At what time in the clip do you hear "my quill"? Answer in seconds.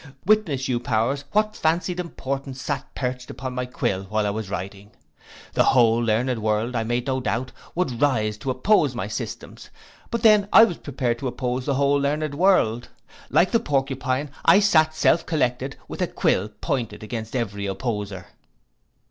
3.53-4.05